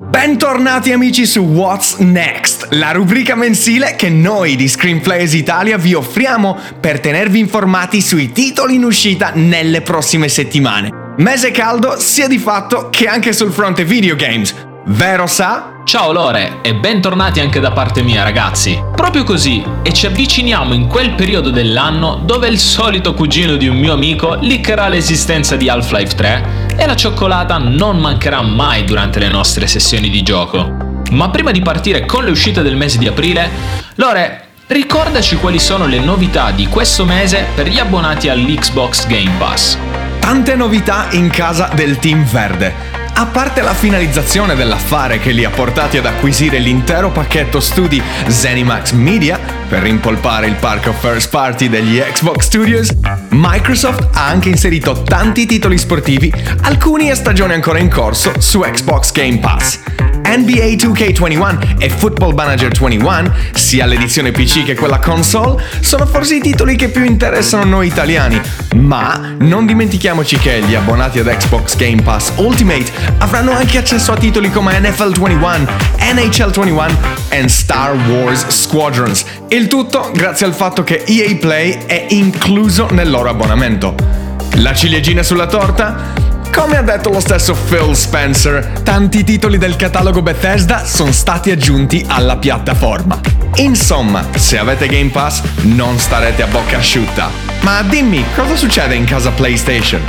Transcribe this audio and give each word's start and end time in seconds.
Bentornati 0.00 0.92
amici 0.92 1.26
su 1.26 1.40
What's 1.40 1.96
Next, 1.96 2.68
la 2.70 2.92
rubrica 2.92 3.34
mensile 3.34 3.96
che 3.96 4.08
noi 4.08 4.54
di 4.54 4.68
Screenplays 4.68 5.32
Italia 5.32 5.76
vi 5.76 5.92
offriamo 5.92 6.56
per 6.78 7.00
tenervi 7.00 7.40
informati 7.40 8.00
sui 8.00 8.30
titoli 8.30 8.76
in 8.76 8.84
uscita 8.84 9.32
nelle 9.34 9.80
prossime 9.80 10.28
settimane. 10.28 11.14
Mese 11.16 11.50
caldo 11.50 11.98
sia 11.98 12.28
di 12.28 12.38
fatto 12.38 12.90
che 12.90 13.08
anche 13.08 13.32
sul 13.32 13.50
fronte 13.50 13.84
videogames. 13.84 14.54
Vero 14.84 15.26
sa? 15.26 15.77
Ciao 15.88 16.12
Lore 16.12 16.58
e 16.60 16.74
bentornati 16.74 17.40
anche 17.40 17.60
da 17.60 17.70
parte 17.70 18.02
mia 18.02 18.22
ragazzi. 18.22 18.78
Proprio 18.94 19.24
così, 19.24 19.64
e 19.82 19.90
ci 19.94 20.04
avviciniamo 20.04 20.74
in 20.74 20.86
quel 20.86 21.14
periodo 21.14 21.48
dell'anno 21.48 22.20
dove 22.26 22.46
il 22.46 22.58
solito 22.58 23.14
cugino 23.14 23.56
di 23.56 23.68
un 23.68 23.78
mio 23.78 23.94
amico 23.94 24.34
liccherà 24.34 24.88
l'esistenza 24.88 25.56
di 25.56 25.66
Half-Life 25.70 26.14
3 26.14 26.76
e 26.76 26.84
la 26.84 26.94
cioccolata 26.94 27.56
non 27.56 27.96
mancherà 27.96 28.42
mai 28.42 28.84
durante 28.84 29.18
le 29.18 29.28
nostre 29.28 29.66
sessioni 29.66 30.10
di 30.10 30.22
gioco. 30.22 31.00
Ma 31.12 31.30
prima 31.30 31.52
di 31.52 31.62
partire 31.62 32.04
con 32.04 32.22
le 32.22 32.32
uscite 32.32 32.60
del 32.60 32.76
mese 32.76 32.98
di 32.98 33.08
aprile, 33.08 33.48
Lore, 33.94 34.48
ricordaci 34.66 35.36
quali 35.36 35.58
sono 35.58 35.86
le 35.86 36.00
novità 36.00 36.50
di 36.50 36.66
questo 36.66 37.06
mese 37.06 37.46
per 37.54 37.66
gli 37.66 37.78
abbonati 37.78 38.28
all'Xbox 38.28 39.06
Game 39.06 39.32
Pass. 39.38 39.78
Tante 40.18 40.54
novità 40.54 41.06
in 41.12 41.30
casa 41.30 41.70
del 41.72 41.98
Team 41.98 42.22
Verde. 42.24 42.87
A 43.20 43.26
parte 43.26 43.62
la 43.62 43.74
finalizzazione 43.74 44.54
dell'affare 44.54 45.18
che 45.18 45.32
li 45.32 45.44
ha 45.44 45.50
portati 45.50 45.96
ad 45.96 46.06
acquisire 46.06 46.60
l'intero 46.60 47.10
pacchetto 47.10 47.58
studi 47.58 48.00
Zenimax 48.28 48.92
Media 48.92 49.40
per 49.68 49.82
rimpolpare 49.82 50.46
il 50.46 50.54
parco 50.54 50.92
first 50.92 51.28
party 51.28 51.68
degli 51.68 51.98
Xbox 51.98 52.44
Studios, 52.44 52.90
Microsoft 53.30 54.10
ha 54.12 54.28
anche 54.28 54.50
inserito 54.50 55.02
tanti 55.02 55.46
titoli 55.46 55.78
sportivi, 55.78 56.32
alcuni 56.62 57.10
a 57.10 57.16
stagione 57.16 57.54
ancora 57.54 57.80
in 57.80 57.90
corso, 57.90 58.34
su 58.38 58.60
Xbox 58.60 59.10
Game 59.10 59.38
Pass. 59.40 60.07
NBA 60.28 60.76
2K21 60.76 61.76
e 61.78 61.88
Football 61.88 62.34
Manager 62.34 62.70
21, 62.70 63.32
sia 63.54 63.86
l'edizione 63.86 64.30
PC 64.30 64.62
che 64.64 64.74
quella 64.74 64.98
console, 64.98 65.64
sono 65.80 66.04
forse 66.04 66.36
i 66.36 66.40
titoli 66.40 66.76
che 66.76 66.88
più 66.88 67.02
interessano 67.02 67.64
noi 67.64 67.86
italiani, 67.86 68.38
ma 68.74 69.34
non 69.38 69.64
dimentichiamoci 69.64 70.36
che 70.38 70.62
gli 70.66 70.74
abbonati 70.74 71.18
ad 71.18 71.34
Xbox 71.34 71.76
Game 71.76 72.02
Pass 72.02 72.32
Ultimate 72.36 72.90
avranno 73.18 73.52
anche 73.52 73.78
accesso 73.78 74.12
a 74.12 74.16
titoli 74.16 74.50
come 74.50 74.78
NFL 74.78 75.18
21, 75.18 75.66
NHL 76.14 76.50
21 76.50 76.86
e 77.30 77.48
Star 77.48 77.94
Wars 77.94 78.46
Squadrons, 78.48 79.24
il 79.48 79.66
tutto 79.66 80.10
grazie 80.12 80.44
al 80.44 80.54
fatto 80.54 80.84
che 80.84 81.04
EA 81.06 81.36
Play 81.36 81.86
è 81.86 82.06
incluso 82.10 82.88
nel 82.90 83.08
loro 83.08 83.30
abbonamento. 83.30 83.94
La 84.56 84.74
ciliegina 84.74 85.22
sulla 85.22 85.46
torta? 85.46 86.27
Come 86.52 86.76
ha 86.76 86.82
detto 86.82 87.10
lo 87.10 87.20
stesso 87.20 87.54
Phil 87.54 87.94
Spencer, 87.94 88.80
tanti 88.82 89.24
titoli 89.24 89.58
del 89.58 89.76
catalogo 89.76 90.22
Bethesda 90.22 90.84
sono 90.84 91.12
stati 91.12 91.50
aggiunti 91.50 92.04
alla 92.06 92.36
piattaforma. 92.36 93.20
Insomma, 93.56 94.24
se 94.34 94.58
avete 94.58 94.86
Game 94.86 95.10
Pass, 95.10 95.42
non 95.62 95.98
starete 95.98 96.42
a 96.42 96.46
bocca 96.46 96.78
asciutta. 96.78 97.30
Ma 97.60 97.82
dimmi, 97.82 98.24
cosa 98.34 98.56
succede 98.56 98.94
in 98.94 99.04
casa 99.04 99.30
PlayStation? 99.30 100.00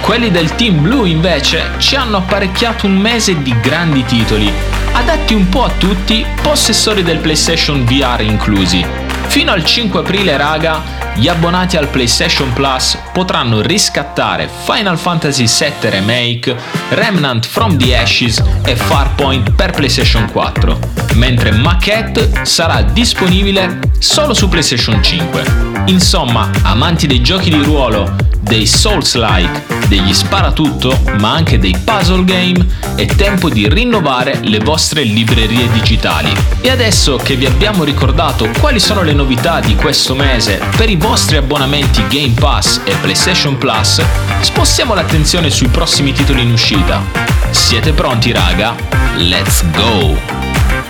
Quelli 0.00 0.30
del 0.30 0.54
Team 0.54 0.82
Blue 0.82 1.08
invece 1.08 1.70
ci 1.78 1.96
hanno 1.96 2.18
apparecchiato 2.18 2.86
un 2.86 2.96
mese 2.96 3.42
di 3.42 3.54
grandi 3.60 4.04
titoli, 4.04 4.50
adatti 4.92 5.34
un 5.34 5.48
po' 5.48 5.64
a 5.64 5.70
tutti, 5.78 6.24
possessori 6.42 7.02
del 7.02 7.18
PlayStation 7.18 7.84
VR 7.84 8.20
inclusi. 8.20 8.84
Fino 9.26 9.50
al 9.50 9.64
5 9.64 10.00
aprile, 10.00 10.36
raga, 10.36 10.95
gli 11.16 11.28
abbonati 11.28 11.78
al 11.78 11.88
PlayStation 11.88 12.52
Plus 12.52 12.98
potranno 13.12 13.62
riscattare 13.62 14.48
Final 14.64 14.98
Fantasy 14.98 15.46
VII 15.46 15.90
Remake, 15.90 16.54
Remnant 16.90 17.46
from 17.46 17.78
the 17.78 17.96
Ashes 17.96 18.42
e 18.66 18.76
Farpoint 18.76 19.50
per 19.52 19.70
PlayStation 19.70 20.28
4, 20.30 21.05
mentre 21.16 21.50
Maquette 21.50 22.30
sarà 22.42 22.82
disponibile 22.82 23.80
solo 23.98 24.34
su 24.34 24.48
PlayStation 24.48 25.02
5. 25.02 25.44
Insomma, 25.86 26.50
amanti 26.62 27.06
dei 27.06 27.20
giochi 27.20 27.50
di 27.50 27.62
ruolo, 27.62 28.14
dei 28.40 28.66
Souls-like, 28.66 29.88
degli 29.88 30.12
sparatutto, 30.12 30.98
ma 31.18 31.32
anche 31.32 31.58
dei 31.58 31.76
puzzle 31.84 32.24
game, 32.24 32.64
è 32.94 33.06
tempo 33.06 33.48
di 33.48 33.68
rinnovare 33.68 34.40
le 34.42 34.58
vostre 34.58 35.02
librerie 35.02 35.70
digitali. 35.72 36.32
E 36.60 36.70
adesso 36.70 37.16
che 37.16 37.36
vi 37.36 37.46
abbiamo 37.46 37.84
ricordato 37.84 38.48
quali 38.60 38.80
sono 38.80 39.02
le 39.02 39.12
novità 39.12 39.60
di 39.60 39.74
questo 39.74 40.14
mese 40.14 40.60
per 40.76 40.90
i 40.90 40.96
vostri 40.96 41.36
abbonamenti 41.36 42.04
Game 42.08 42.34
Pass 42.38 42.80
e 42.84 42.94
PlayStation 43.00 43.58
Plus, 43.58 44.02
spostiamo 44.40 44.94
l'attenzione 44.94 45.50
sui 45.50 45.68
prossimi 45.68 46.12
titoli 46.12 46.42
in 46.42 46.52
uscita. 46.52 47.02
Siete 47.50 47.92
pronti 47.92 48.32
raga? 48.32 48.74
Let's 49.16 49.64
go! 49.72 50.45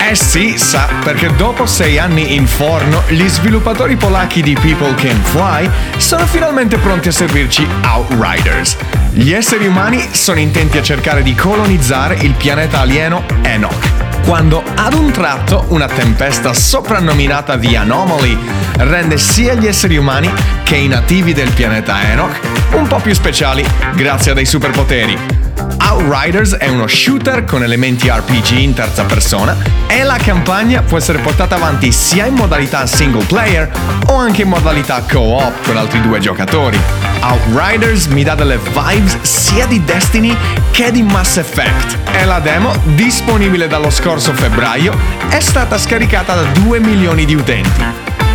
Eh 0.09 0.15
sì, 0.15 0.57
sa, 0.57 0.89
perché 1.03 1.35
dopo 1.35 1.67
sei 1.67 1.99
anni 1.99 2.37
in 2.37 2.47
forno, 2.47 3.03
gli 3.09 3.27
sviluppatori 3.27 3.97
polacchi 3.97 4.41
di 4.41 4.53
People 4.55 4.95
Can 4.95 5.21
Fly 5.21 5.69
sono 5.97 6.25
finalmente 6.27 6.79
pronti 6.79 7.09
a 7.09 7.11
servirci 7.11 7.67
Outriders. 7.83 8.77
Gli 9.11 9.33
esseri 9.33 9.67
umani 9.67 10.09
sono 10.13 10.39
intenti 10.39 10.79
a 10.79 10.83
cercare 10.83 11.25
di 11.25 11.35
colonizzare 11.35 12.19
il 12.21 12.35
pianeta 12.35 12.81
alieno 12.81 13.25
Enoch 13.43 13.95
quando 14.25 14.63
ad 14.75 14.93
un 14.95 15.11
tratto 15.11 15.67
una 15.69 15.87
tempesta 15.87 16.53
soprannominata 16.53 17.59
The 17.59 17.77
Anomaly 17.77 18.37
rende 18.79 19.19
sia 19.19 19.55
gli 19.55 19.67
esseri 19.67 19.97
umani 19.97 20.31
che 20.63 20.77
i 20.77 20.89
nativi 20.89 21.33
del 21.33 21.51
pianeta 21.51 22.11
Enoch 22.11 22.39
un 22.73 22.87
po' 22.87 22.99
più 22.99 23.15
speciali 23.15 23.65
grazie 23.95 24.31
a 24.33 24.35
dei 24.35 24.47
superpoteri. 24.47 25.46
Outriders 25.81 26.55
è 26.55 26.69
uno 26.69 26.87
shooter 26.87 27.45
con 27.45 27.63
elementi 27.63 28.09
RPG 28.09 28.51
in 28.59 28.75
terza 28.75 29.05
persona 29.05 29.57
e 29.87 30.03
la 30.03 30.17
campagna 30.17 30.83
può 30.83 30.99
essere 30.99 31.19
portata 31.19 31.55
avanti 31.55 31.93
sia 31.93 32.27
in 32.27 32.35
modalità 32.35 32.87
single 32.87 33.25
player 33.25 33.71
o 34.07 34.17
anche 34.17 34.43
in 34.43 34.49
modalità 34.49 35.03
co-op 35.03 35.65
con 35.65 35.77
altri 35.77 36.01
due 36.01 36.19
giocatori. 36.19 36.79
Outriders 37.21 38.07
mi 38.07 38.23
dà 38.23 38.35
delle 38.35 38.59
vibes 38.59 39.21
sia 39.23 39.67
di 39.67 39.83
Destiny 39.85 40.37
che 40.71 40.91
di 40.91 41.03
Mass 41.03 41.39
Effect 41.39 41.99
e 42.13 42.25
la 42.25 42.41
demo, 42.41 42.73
disponibile 42.95 43.67
dallo 43.67 43.91
scorso 43.91 44.33
febbraio, 44.33 44.97
è 45.29 45.41
stata 45.41 45.79
scaricata 45.79 46.35
da 46.35 46.43
2 46.43 46.79
milioni 46.81 47.25
di 47.25 47.35
utenti. 47.35 47.85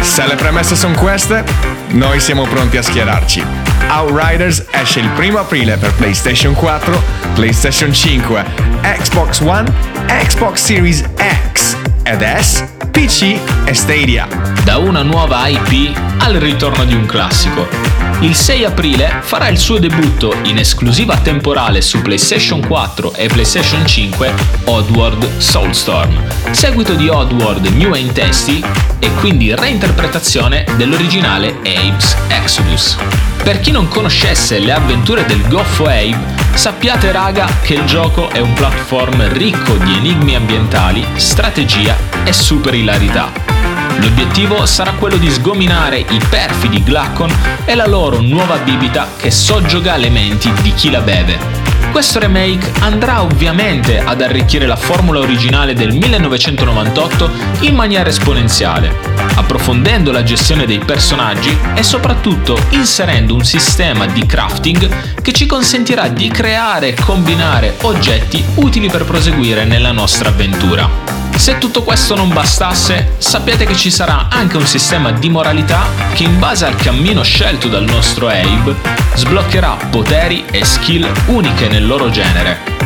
Se 0.01 0.25
le 0.25 0.35
premesse 0.35 0.75
sono 0.75 0.95
queste, 0.95 1.43
noi 1.89 2.19
siamo 2.19 2.45
pronti 2.47 2.77
a 2.77 2.81
schierarci. 2.81 3.60
Outriders 3.91 4.63
esce 4.71 5.01
il 5.01 5.09
primo 5.09 5.39
aprile 5.39 5.75
per 5.75 5.93
PlayStation 5.95 6.53
4, 6.53 7.03
PlayStation 7.33 7.93
5, 7.93 8.45
Xbox 8.81 9.41
One, 9.41 9.69
Xbox 10.07 10.63
Series 10.63 11.03
X 11.51 11.75
ed 12.03 12.21
S, 12.21 12.63
PC 12.89 13.37
e 13.65 13.73
Stadia. 13.73 14.29
Da 14.63 14.77
una 14.77 15.01
nuova 15.01 15.45
IP 15.47 15.93
al 16.19 16.35
ritorno 16.35 16.85
di 16.85 16.93
un 16.93 17.05
classico. 17.05 17.67
Il 18.21 18.33
6 18.33 18.63
aprile 18.63 19.19
farà 19.19 19.49
il 19.49 19.57
suo 19.57 19.77
debutto 19.77 20.35
in 20.43 20.57
esclusiva 20.57 21.17
temporale 21.17 21.81
su 21.81 22.01
PlayStation 22.01 22.65
4 22.65 23.15
e 23.15 23.27
PlayStation 23.27 23.85
5 23.85 24.33
Oddworld 24.65 25.37
Soulstorm, 25.37 26.17
seguito 26.51 26.93
di 26.93 27.09
Oddworld 27.09 27.65
New 27.65 27.93
and 27.93 28.13
Tasty 28.13 28.63
e 28.99 29.13
quindi 29.15 29.53
reinterpretazione 29.53 30.63
dell'originale 30.77 31.57
Abe's 31.65 32.15
Exodus. 32.29 32.97
Per 33.43 33.59
chi 33.59 33.71
non 33.71 33.87
conoscesse 33.87 34.59
le 34.59 34.71
avventure 34.71 35.25
del 35.25 35.47
goffo 35.47 35.85
Abe, 35.85 36.17
sappiate 36.53 37.11
raga 37.11 37.47
che 37.61 37.73
il 37.73 37.85
gioco 37.85 38.29
è 38.29 38.39
un 38.39 38.53
platform 38.53 39.33
ricco 39.33 39.77
di 39.77 39.95
enigmi 39.95 40.35
ambientali, 40.35 41.05
strategia 41.15 41.95
e 42.23 42.33
super 42.33 42.73
hilarità. 42.75 43.31
L'obiettivo 43.99 44.65
sarà 44.65 44.91
quello 44.93 45.17
di 45.17 45.29
sgominare 45.29 45.97
i 45.97 46.19
perfidi 46.29 46.83
Glaccon 46.83 47.31
e 47.65 47.75
la 47.75 47.87
loro 47.87 48.21
nuova 48.21 48.57
bibita 48.57 49.09
che 49.17 49.31
soggioga 49.31 49.97
le 49.97 50.09
menti 50.09 50.51
di 50.61 50.73
chi 50.73 50.91
la 50.91 51.01
beve. 51.01 51.70
Questo 51.91 52.19
remake 52.19 52.71
andrà 52.79 53.21
ovviamente 53.21 53.99
ad 53.99 54.21
arricchire 54.21 54.65
la 54.65 54.77
formula 54.77 55.19
originale 55.19 55.73
del 55.73 55.91
1998 55.91 57.29
in 57.61 57.75
maniera 57.75 58.07
esponenziale, 58.07 58.95
approfondendo 59.35 60.11
la 60.11 60.23
gestione 60.23 60.65
dei 60.65 60.79
personaggi 60.79 61.55
e 61.75 61.83
soprattutto 61.83 62.57
inserendo 62.69 63.33
un 63.35 63.43
sistema 63.43 64.05
di 64.05 64.25
crafting 64.25 65.21
che 65.21 65.33
ci 65.33 65.45
consentirà 65.45 66.07
di 66.07 66.29
creare 66.29 66.87
e 66.87 66.95
combinare 66.95 67.75
oggetti 67.81 68.43
utili 68.55 68.89
per 68.89 69.03
proseguire 69.03 69.65
nella 69.65 69.91
nostra 69.91 70.29
avventura. 70.29 71.20
Se 71.41 71.57
tutto 71.57 71.81
questo 71.81 72.13
non 72.13 72.31
bastasse, 72.31 73.15
sappiate 73.17 73.65
che 73.65 73.75
ci 73.75 73.89
sarà 73.89 74.27
anche 74.29 74.57
un 74.57 74.67
sistema 74.67 75.11
di 75.11 75.27
moralità 75.27 75.87
che 76.13 76.21
in 76.21 76.37
base 76.37 76.67
al 76.67 76.75
cammino 76.75 77.23
scelto 77.23 77.67
dal 77.67 77.83
nostro 77.83 78.27
Abe 78.27 78.75
sbloccherà 79.15 79.75
poteri 79.89 80.45
e 80.51 80.63
skill 80.63 81.11
uniche 81.25 81.67
nel 81.67 81.87
loro 81.87 82.11
genere. 82.11 82.80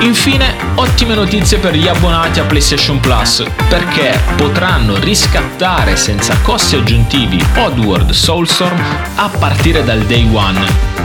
Infine, 0.00 0.54
ottime 0.74 1.14
notizie 1.14 1.58
per 1.58 1.74
gli 1.74 1.88
abbonati 1.88 2.38
a 2.40 2.44
PlayStation 2.44 3.00
Plus, 3.00 3.42
perché 3.68 4.18
potranno 4.36 4.98
riscattare 4.98 5.96
senza 5.96 6.36
costi 6.42 6.76
aggiuntivi 6.76 7.42
Oddworld 7.56 8.10
Soulstorm 8.10 8.78
a 9.14 9.28
partire 9.28 9.82
dal 9.82 10.00
day 10.00 10.28
one. 10.30 10.60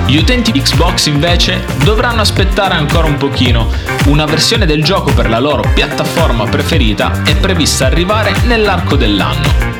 Gli 0.05 0.17
utenti 0.17 0.51
Xbox 0.51 1.05
invece 1.05 1.63
dovranno 1.83 2.21
aspettare 2.21 2.73
ancora 2.73 3.07
un 3.07 3.17
pochino. 3.17 3.71
Una 4.07 4.25
versione 4.25 4.65
del 4.65 4.83
gioco 4.83 5.13
per 5.13 5.29
la 5.29 5.39
loro 5.39 5.63
piattaforma 5.73 6.45
preferita 6.45 7.21
è 7.23 7.35
prevista 7.35 7.85
arrivare 7.85 8.33
nell'arco 8.45 8.95
dell'anno. 8.95 9.77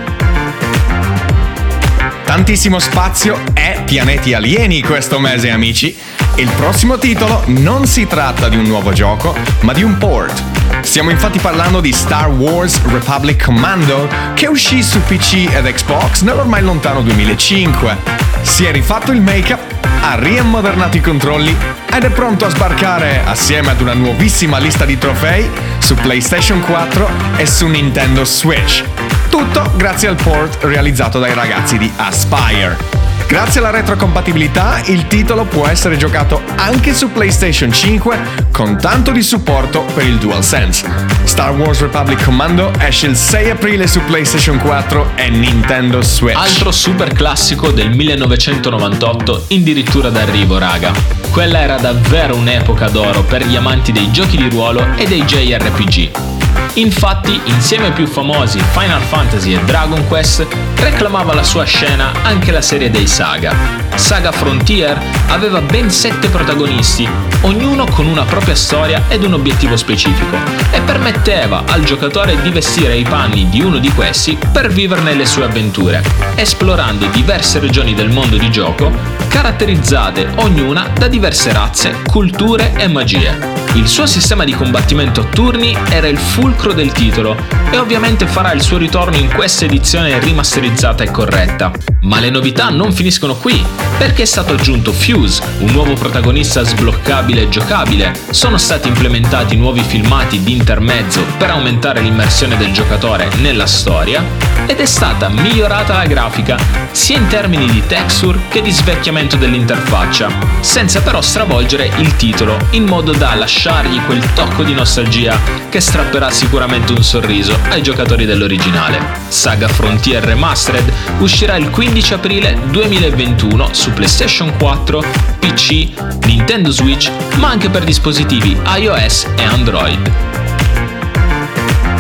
Tantissimo 2.24 2.78
spazio 2.78 3.40
e 3.56 3.82
pianeti 3.86 4.36
alieni 4.36 4.84
questo 4.84 5.20
mese 5.20 5.50
amici. 5.50 5.98
Il 6.40 6.50
prossimo 6.56 6.98
titolo 6.98 7.44
non 7.48 7.86
si 7.86 8.08
tratta 8.08 8.48
di 8.48 8.56
un 8.56 8.64
nuovo 8.64 8.94
gioco, 8.94 9.36
ma 9.60 9.74
di 9.74 9.84
un 9.84 9.98
port. 9.98 10.42
Stiamo 10.80 11.10
infatti 11.10 11.38
parlando 11.38 11.82
di 11.82 11.92
Star 11.92 12.30
Wars 12.30 12.82
Republic 12.84 13.44
Commando 13.44 14.08
che 14.36 14.48
uscì 14.48 14.82
su 14.82 15.02
PC 15.02 15.50
ed 15.52 15.70
Xbox 15.70 16.22
nell'ormai 16.22 16.62
lontano 16.62 17.02
2005. 17.02 17.98
Si 18.44 18.64
è 18.64 18.72
rifatto 18.72 19.12
il 19.12 19.22
make-up, 19.22 19.60
ha 20.00 20.16
riammodernato 20.16 20.96
i 20.96 21.02
controlli 21.02 21.54
ed 21.94 22.06
è 22.06 22.10
pronto 22.10 22.46
a 22.46 22.50
sbarcare 22.50 23.22
assieme 23.26 23.72
ad 23.72 23.82
una 23.82 23.94
nuovissima 23.94 24.60
lista 24.60 24.86
di 24.86 24.98
trofei 24.98 25.50
su 25.80 25.94
PlayStation 25.96 26.62
4 26.62 27.10
e 27.36 27.46
su 27.46 27.68
Nintendo 27.68 28.24
Switch. 28.24 28.86
Tutto 29.28 29.74
grazie 29.76 30.08
al 30.08 30.16
port 30.16 30.64
realizzato 30.64 31.20
dai 31.20 31.34
ragazzi 31.34 31.78
di 31.78 31.92
Aspire. 31.98 32.99
Grazie 33.30 33.60
alla 33.60 33.70
retrocompatibilità 33.70 34.82
il 34.86 35.06
titolo 35.06 35.46
può 35.46 35.68
essere 35.68 35.98
giocato 35.98 36.42
anche 36.56 36.96
su 36.96 37.12
PlayStation 37.12 37.72
5 37.72 38.48
con 38.52 38.76
tanto 38.82 39.12
di 39.12 39.22
supporto 39.22 39.86
per 39.94 40.08
il 40.08 40.18
DualSense. 40.18 40.90
Star 41.26 41.52
Wars 41.52 41.80
Republic 41.80 42.24
Commando 42.24 42.72
esce 42.80 43.06
il 43.06 43.16
6 43.16 43.52
aprile 43.52 43.86
su 43.86 44.02
PlayStation 44.02 44.58
4 44.58 45.12
e 45.14 45.30
Nintendo 45.30 46.02
Switch. 46.02 46.36
Altro 46.36 46.72
super 46.72 47.14
classico 47.14 47.70
del 47.70 47.92
1998 47.92 49.46
addirittura 49.52 50.10
d'arrivo, 50.10 50.58
raga. 50.58 50.92
Quella 51.30 51.60
era 51.60 51.78
davvero 51.78 52.36
un'epoca 52.36 52.90
d'oro 52.90 53.22
per 53.22 53.46
gli 53.46 53.56
amanti 53.56 53.92
dei 53.92 54.10
giochi 54.12 54.38
di 54.38 54.50
ruolo 54.50 54.96
e 54.96 55.06
dei 55.06 55.24
JRPG. 55.24 56.39
Infatti, 56.80 57.42
insieme 57.44 57.88
ai 57.88 57.92
più 57.92 58.08
famosi 58.08 58.58
Final 58.72 59.02
Fantasy 59.02 59.54
e 59.54 59.60
Dragon 59.66 60.08
Quest, 60.08 60.48
reclamava 60.78 61.34
la 61.34 61.44
sua 61.44 61.66
scena 61.66 62.14
anche 62.24 62.52
la 62.52 62.62
serie 62.62 62.90
dei 62.90 63.06
Saga. 63.06 63.89
Saga 64.00 64.32
Frontier 64.32 65.00
aveva 65.28 65.62
ben 65.62 65.92
sette 65.92 66.30
protagonisti, 66.30 67.08
ognuno 67.42 67.86
con 67.86 68.08
una 68.08 68.24
propria 68.24 68.56
storia 68.56 69.04
ed 69.08 69.24
un 69.24 69.34
obiettivo 69.34 69.78
specifico, 69.78 70.36
e 70.72 70.82
permetteva 70.82 71.64
al 71.68 71.84
giocatore 71.84 72.42
di 72.42 72.50
vestire 72.50 72.96
i 72.96 73.04
panni 73.04 73.50
di 73.50 73.62
uno 73.62 73.78
di 73.78 73.92
questi 73.92 74.36
per 74.52 74.70
viverne 74.70 75.14
le 75.14 75.28
sue 75.28 75.44
avventure, 75.44 76.02
esplorando 76.36 77.06
diverse 77.08 77.60
regioni 77.60 77.94
del 77.94 78.10
mondo 78.10 78.38
di 78.38 78.50
gioco, 78.50 78.92
caratterizzate 79.28 80.28
ognuna 80.38 80.90
da 80.98 81.08
diverse 81.08 81.54
razze, 81.54 82.02
culture 82.08 82.74
e 82.78 82.88
magie. 82.88 83.58
Il 83.74 83.88
suo 83.88 84.08
sistema 84.08 84.44
di 84.44 84.56
combattimento 84.56 85.22
a 85.22 85.26
turni 85.26 85.78
era 85.90 86.08
il 86.08 86.18
fulcro 86.18 86.74
del 86.74 86.92
titolo 86.92 87.38
e 87.70 87.78
ovviamente 87.78 88.26
farà 88.26 88.54
il 88.54 88.64
suo 88.64 88.78
ritorno 88.78 89.18
in 89.18 89.32
questa 89.32 89.66
edizione 89.66 90.18
rimasterizzata 90.20 91.04
e 91.04 91.12
corretta. 91.12 91.72
Ma 92.02 92.22
le 92.22 92.30
novità 92.30 92.70
non 92.70 92.94
finiscono 92.94 93.36
qui, 93.36 93.62
perché 93.98 94.22
è 94.22 94.26
stato 94.26 94.54
aggiunto 94.54 94.94
Fuse, 94.94 95.44
un 95.60 95.72
nuovo 95.72 95.96
protagonista 95.96 96.64
sbloccabile 96.64 97.42
e 97.42 97.50
giocabile, 97.50 98.18
sono 98.30 98.58
stati 98.58 98.88
implementati 98.88 99.58
nuovi 99.58 99.82
filmati 99.82 100.42
di 100.42 100.54
intermezzo 100.54 101.26
per 101.38 101.50
aumentare 101.50 102.00
l'immersione 102.00 102.56
del 102.56 102.72
giocatore 102.72 103.30
nella 103.42 103.66
storia? 103.66 104.24
Ed 104.66 104.80
è 104.80 104.86
stata 104.86 105.28
migliorata 105.28 105.94
la 105.94 106.06
grafica, 106.06 106.58
sia 106.92 107.18
in 107.18 107.28
termini 107.28 107.70
di 107.70 107.86
texture 107.86 108.40
che 108.48 108.62
di 108.62 108.72
svecchiamento 108.72 109.36
dell'interfaccia, 109.36 110.32
senza 110.62 111.02
però 111.02 111.20
stravolgere 111.20 111.92
il 111.98 112.16
titolo 112.16 112.58
in 112.72 112.86
modo 112.86 113.12
da 113.12 113.36
lasciargli 113.36 114.02
quel 114.06 114.24
tocco 114.34 114.64
di 114.64 114.74
nostalgia 114.74 115.38
che 115.68 115.82
strapperà 115.82 116.30
sicuramente 116.32 116.94
un 116.94 117.04
sorriso 117.04 117.58
ai 117.70 117.82
giocatori 117.82 118.26
dell'originale. 118.26 119.18
Saga 119.28 119.68
Frontier 119.68 120.24
Remastered 120.24 120.92
uscirà 121.20 121.58
il 121.58 121.70
15 121.70 121.89
aprile 122.12 122.58
2021 122.72 123.70
su 123.74 123.92
PlayStation 123.92 124.56
4, 124.58 125.04
PC, 125.40 125.88
Nintendo 126.26 126.72
Switch, 126.72 127.12
ma 127.38 127.50
anche 127.50 127.70
per 127.70 127.84
dispositivi 127.84 128.56
iOS 128.78 129.28
e 129.36 129.44
Android. 129.44 130.29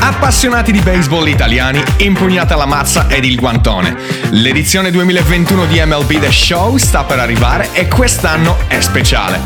Appassionati 0.02 0.72
di 0.72 0.80
baseball 0.80 1.28
italiani, 1.28 1.84
impugnate 1.98 2.56
la 2.56 2.66
mazza 2.66 3.08
ed 3.08 3.26
il 3.26 3.36
guantone. 3.36 3.96
L'edizione 4.32 4.92
2021 4.92 5.66
di 5.66 5.82
MLB 5.84 6.20
The 6.20 6.32
Show 6.32 6.78
sta 6.78 7.04
per 7.04 7.20
arrivare 7.20 7.70
e 7.74 7.88
quest'anno 7.88 8.58
è 8.68 8.80
speciale. 8.80 9.40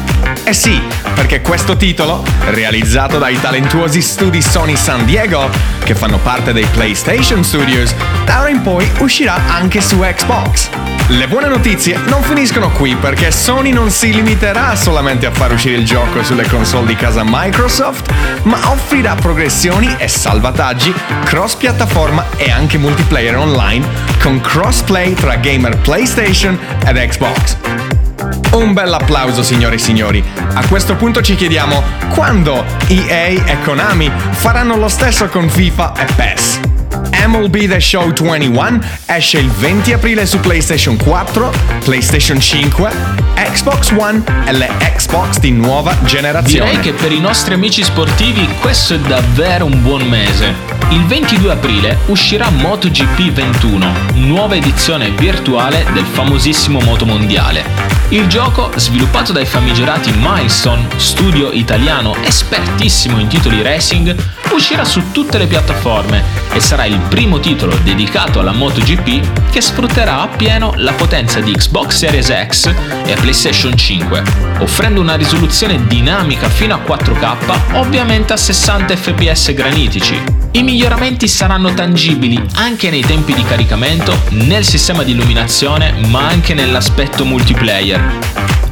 Eh 0.43 0.53
sì, 0.53 0.79
perché 1.15 1.41
questo 1.41 1.75
titolo, 1.75 2.23
realizzato 2.49 3.17
dai 3.17 3.39
talentuosi 3.39 4.01
studi 4.01 4.41
Sony 4.41 4.75
San 4.75 5.05
Diego, 5.05 5.49
che 5.83 5.95
fanno 5.95 6.19
parte 6.19 6.53
dei 6.53 6.67
PlayStation 6.71 7.43
Studios, 7.43 7.93
da 8.25 8.41
ora 8.41 8.49
in 8.49 8.61
poi 8.61 8.89
uscirà 8.99 9.41
anche 9.47 9.81
su 9.81 9.99
Xbox. 9.99 10.92
Le 11.07 11.27
buone 11.27 11.47
notizie 11.47 11.99
non 12.07 12.23
finiscono 12.23 12.71
qui 12.71 12.95
perché 12.95 13.29
Sony 13.29 13.71
non 13.71 13.91
si 13.91 14.13
limiterà 14.13 14.75
solamente 14.75 15.25
a 15.25 15.31
far 15.31 15.51
uscire 15.51 15.75
il 15.75 15.85
gioco 15.85 16.23
sulle 16.23 16.47
console 16.47 16.87
di 16.87 16.95
casa 16.95 17.23
Microsoft, 17.25 18.11
ma 18.43 18.57
offrirà 18.71 19.13
progressioni 19.15 19.93
e 19.97 20.07
salvataggi 20.07 20.93
cross 21.25 21.55
piattaforma 21.55 22.25
e 22.37 22.49
anche 22.49 22.77
multiplayer 22.77 23.35
online 23.35 23.85
con 24.21 24.39
crossplay 24.39 25.13
tra 25.13 25.35
gamer 25.35 25.77
PlayStation 25.77 26.57
ed 26.85 26.95
Xbox. 26.95 27.57
Un 28.53 28.73
bel 28.73 28.93
applauso 28.93 29.43
signore 29.43 29.75
e 29.75 29.79
signori. 29.79 30.23
A 30.53 30.65
questo 30.67 30.95
punto 30.95 31.21
ci 31.21 31.35
chiediamo 31.35 31.83
quando 32.13 32.63
EA 32.87 33.43
e 33.45 33.57
Konami 33.63 34.09
faranno 34.31 34.77
lo 34.77 34.87
stesso 34.87 35.27
con 35.27 35.49
FIFA 35.49 35.93
e 35.95 36.05
PES. 36.15 36.59
MLB 37.25 37.69
The 37.69 37.79
Show 37.79 38.11
21 38.11 38.81
esce 39.05 39.39
il 39.39 39.49
20 39.49 39.93
aprile 39.93 40.25
su 40.25 40.39
PlayStation 40.41 40.97
4, 40.97 41.53
PlayStation 41.85 42.39
5, 42.39 42.91
Xbox 43.35 43.91
One 43.97 44.21
e 44.45 44.51
le 44.51 44.69
Xbox 44.95 45.39
di 45.39 45.51
nuova 45.51 45.95
generazione. 46.03 46.71
Direi 46.71 46.83
che 46.83 46.91
per 46.91 47.13
i 47.13 47.19
nostri 47.19 47.53
amici 47.53 47.81
sportivi 47.83 48.47
questo 48.59 48.95
è 48.95 48.99
davvero 48.99 49.65
un 49.65 49.81
buon 49.81 50.01
mese. 50.01 50.72
Il 50.89 51.05
22 51.05 51.51
aprile 51.51 51.97
uscirà 52.07 52.49
MotoGP 52.49 53.31
21, 53.31 53.93
nuova 54.13 54.55
edizione 54.55 55.09
virtuale 55.11 55.85
del 55.93 56.05
famosissimo 56.05 56.79
Moto 56.81 57.05
Mondiale. 57.05 57.63
Il 58.09 58.27
gioco, 58.27 58.71
sviluppato 58.75 59.31
dai 59.31 59.45
famigerati 59.45 60.13
Milestone, 60.15 60.87
studio 60.97 61.51
italiano 61.51 62.15
espertissimo 62.21 63.19
in 63.19 63.27
titoli 63.27 63.63
racing, 63.63 64.15
uscirà 64.51 64.85
su 64.85 65.11
tutte 65.11 65.39
le 65.39 65.47
piattaforme 65.47 66.23
e 66.53 66.59
sarà 66.59 66.85
il 66.85 66.99
primo 67.09 67.39
titolo 67.39 67.75
dedicato 67.83 68.39
alla 68.39 68.51
MotoGP 68.51 69.49
che 69.49 69.61
sfrutterà 69.61 70.21
appieno 70.21 70.73
la 70.77 70.93
potenza 70.93 71.39
di 71.39 71.53
Xbox 71.53 71.95
Series 71.97 72.31
X 72.47 72.71
e 73.05 73.15
PlayStation 73.15 73.75
5, 73.75 74.23
offrendo 74.59 75.01
una 75.01 75.15
risoluzione 75.15 75.87
dinamica 75.87 76.49
fino 76.49 76.75
a 76.75 76.81
4K, 76.85 77.77
ovviamente 77.77 78.33
a 78.33 78.37
60 78.37 78.95
fps 78.95 79.53
granitici. 79.53 80.42
I 80.55 80.61
miglioramenti 80.61 81.27
saranno 81.27 81.73
tangibili 81.73 82.39
anche 82.57 82.91
nei 82.91 83.01
tempi 83.01 83.33
di 83.33 83.41
caricamento, 83.43 84.15
nel 84.29 84.63
sistema 84.63 85.01
di 85.01 85.13
illuminazione, 85.13 85.93
ma 86.09 86.27
anche 86.27 86.53
nell'aspetto 86.53 87.25
multiplayer. 87.25 88.19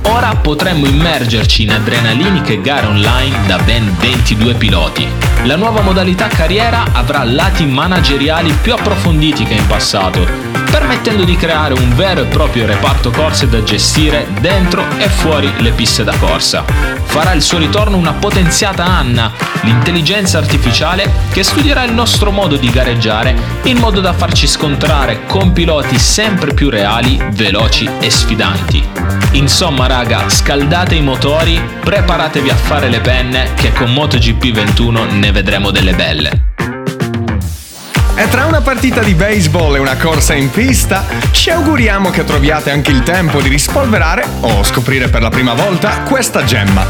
Ora 0.03 0.35
potremmo 0.35 0.85
immergerci 0.85 1.63
in 1.63 1.71
adrenaliniche 1.71 2.61
gare 2.61 2.85
online 2.85 3.47
da 3.47 3.57
ben 3.57 3.95
22 3.97 4.53
piloti. 4.53 5.07
La 5.45 5.55
nuova 5.55 5.81
modalità 5.81 6.27
carriera 6.27 6.85
avrà 6.91 7.23
lati 7.23 7.65
manageriali 7.65 8.55
più 8.61 8.73
approfonditi 8.73 9.43
che 9.43 9.55
in 9.55 9.65
passato, 9.65 10.23
permettendo 10.69 11.23
di 11.23 11.35
creare 11.35 11.73
un 11.73 11.95
vero 11.95 12.21
e 12.21 12.25
proprio 12.25 12.67
reparto 12.67 13.09
corse 13.09 13.49
da 13.49 13.63
gestire 13.63 14.27
dentro 14.39 14.85
e 14.99 15.09
fuori 15.09 15.51
le 15.57 15.71
piste 15.71 16.03
da 16.03 16.15
corsa. 16.17 17.00
Farà 17.11 17.33
il 17.33 17.41
suo 17.41 17.57
ritorno 17.57 17.97
una 17.97 18.13
potenziata 18.13 18.85
Anna, 18.85 19.33
l'intelligenza 19.63 20.37
artificiale 20.37 21.11
che 21.33 21.43
studierà 21.43 21.83
il 21.83 21.91
nostro 21.91 22.31
modo 22.31 22.55
di 22.55 22.69
gareggiare 22.69 23.35
in 23.63 23.79
modo 23.79 23.99
da 23.99 24.13
farci 24.13 24.47
scontrare 24.47 25.25
con 25.25 25.51
piloti 25.51 25.99
sempre 25.99 26.53
più 26.53 26.69
reali, 26.69 27.21
veloci 27.31 27.87
e 27.99 28.09
sfidanti. 28.09 28.87
Insomma 29.33 29.87
raga, 29.87 30.29
scaldate 30.29 30.95
i 30.95 31.01
motori, 31.01 31.61
preparatevi 31.81 32.49
a 32.49 32.55
fare 32.55 32.87
le 32.87 33.01
penne 33.01 33.55
che 33.55 33.73
con 33.73 33.91
MotoGP 33.91 34.51
21 34.53 35.03
ne 35.11 35.31
vedremo 35.33 35.69
delle 35.69 35.93
belle. 35.93 36.50
E 38.21 38.27
tra 38.27 38.45
una 38.45 38.61
partita 38.61 39.01
di 39.01 39.15
baseball 39.15 39.75
e 39.75 39.79
una 39.79 39.97
corsa 39.97 40.35
in 40.35 40.51
pista, 40.51 41.03
ci 41.31 41.49
auguriamo 41.49 42.11
che 42.11 42.23
troviate 42.23 42.69
anche 42.69 42.91
il 42.91 43.01
tempo 43.01 43.41
di 43.41 43.49
rispolverare 43.49 44.23
o 44.41 44.63
scoprire 44.63 45.07
per 45.07 45.23
la 45.23 45.29
prima 45.29 45.55
volta 45.55 46.01
questa 46.01 46.43
gemma. 46.43 46.85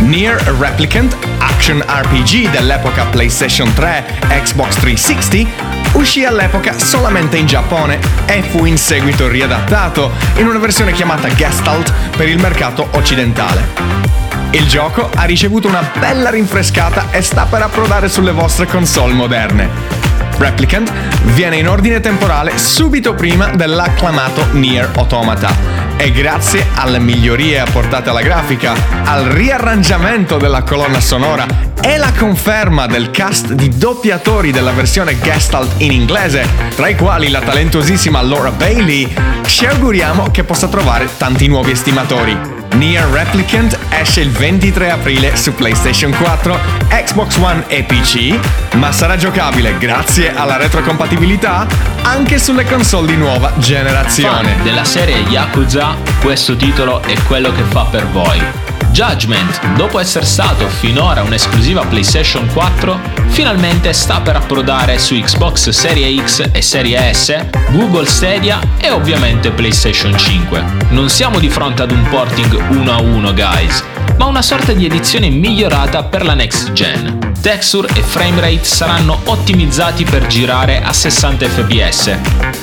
Near 0.00 0.42
Replicant, 0.58 1.16
action 1.38 1.82
RPG 1.88 2.50
dell'epoca 2.50 3.06
PlayStation 3.06 3.72
3, 3.72 4.04
Xbox 4.28 4.74
360, 4.74 5.50
uscì 5.92 6.26
all'epoca 6.26 6.78
solamente 6.78 7.38
in 7.38 7.46
Giappone 7.46 7.98
e 8.26 8.42
fu 8.42 8.66
in 8.66 8.76
seguito 8.76 9.26
riadattato 9.26 10.12
in 10.36 10.46
una 10.46 10.58
versione 10.58 10.92
chiamata 10.92 11.28
Gestalt 11.28 11.90
per 12.14 12.28
il 12.28 12.38
mercato 12.38 12.88
occidentale. 12.90 14.02
Il 14.50 14.68
gioco 14.68 15.08
ha 15.14 15.24
ricevuto 15.24 15.66
una 15.66 15.90
bella 15.98 16.28
rinfrescata 16.28 17.06
e 17.10 17.22
sta 17.22 17.46
per 17.46 17.62
approdare 17.62 18.10
sulle 18.10 18.32
vostre 18.32 18.66
console 18.66 19.14
moderne. 19.14 20.03
Replicant 20.38 20.92
viene 21.34 21.56
in 21.56 21.68
ordine 21.68 22.00
temporale 22.00 22.58
subito 22.58 23.14
prima 23.14 23.48
dell'acclamato 23.48 24.46
Nier 24.52 24.90
Automata 24.94 25.84
e 25.96 26.10
grazie 26.10 26.66
alle 26.74 26.98
migliorie 26.98 27.60
apportate 27.60 28.10
alla 28.10 28.22
grafica, 28.22 28.74
al 29.04 29.24
riarrangiamento 29.24 30.36
della 30.36 30.62
colonna 30.62 31.00
sonora 31.00 31.46
e 31.80 31.96
la 31.96 32.12
conferma 32.12 32.86
del 32.86 33.10
cast 33.10 33.52
di 33.52 33.68
doppiatori 33.68 34.50
della 34.50 34.72
versione 34.72 35.18
Gestalt 35.20 35.80
in 35.80 35.92
inglese, 35.92 36.46
tra 36.74 36.88
i 36.88 36.96
quali 36.96 37.28
la 37.28 37.40
talentuosissima 37.40 38.20
Laura 38.22 38.50
Bailey, 38.50 39.12
ci 39.46 39.66
auguriamo 39.66 40.30
che 40.30 40.44
possa 40.44 40.68
trovare 40.68 41.08
tanti 41.16 41.46
nuovi 41.46 41.72
estimatori. 41.72 42.53
Nier 42.72 43.04
Replicant 43.06 43.78
esce 43.90 44.20
il 44.20 44.30
23 44.30 44.90
aprile 44.90 45.36
su 45.36 45.54
PlayStation 45.54 46.12
4, 46.12 46.58
Xbox 46.88 47.36
One 47.36 47.64
e 47.68 47.84
PC, 47.84 48.38
ma 48.74 48.90
sarà 48.92 49.16
giocabile 49.16 49.78
grazie 49.78 50.34
alla 50.34 50.56
retrocompatibilità 50.56 51.66
anche 52.02 52.38
sulle 52.38 52.64
console 52.64 53.06
di 53.06 53.16
nuova 53.16 53.52
generazione. 53.58 54.54
Fan 54.54 54.62
della 54.62 54.84
serie 54.84 55.18
Yakuza, 55.18 55.96
questo 56.20 56.56
titolo 56.56 57.02
è 57.02 57.14
quello 57.22 57.52
che 57.52 57.62
fa 57.62 57.84
per 57.84 58.06
voi. 58.08 58.73
Judgment, 58.94 59.74
dopo 59.74 59.98
essere 59.98 60.24
stato 60.24 60.68
finora 60.68 61.24
un'esclusiva 61.24 61.84
PlayStation 61.84 62.46
4, 62.52 63.00
finalmente 63.26 63.92
sta 63.92 64.20
per 64.20 64.36
approdare 64.36 65.00
su 65.00 65.16
Xbox 65.16 65.70
Serie 65.70 66.16
X 66.22 66.48
e 66.52 66.62
Serie 66.62 67.12
S, 67.12 67.36
Google 67.72 68.06
Stadia 68.06 68.60
e 68.78 68.92
ovviamente 68.92 69.50
PlayStation 69.50 70.16
5. 70.16 70.64
Non 70.90 71.08
siamo 71.08 71.40
di 71.40 71.48
fronte 71.48 71.82
ad 71.82 71.90
un 71.90 72.06
porting 72.08 72.70
1 72.70 72.92
a 72.92 73.00
1, 73.00 73.34
guys, 73.34 73.82
ma 74.16 74.26
una 74.26 74.42
sorta 74.42 74.72
di 74.72 74.84
edizione 74.84 75.28
migliorata 75.28 76.04
per 76.04 76.24
la 76.24 76.34
next 76.34 76.70
gen. 76.70 77.32
Texture 77.40 77.88
e 77.94 78.00
framerate 78.00 78.62
saranno 78.62 79.18
ottimizzati 79.24 80.04
per 80.04 80.28
girare 80.28 80.80
a 80.84 80.92
60 80.92 81.48
fps. 81.48 82.18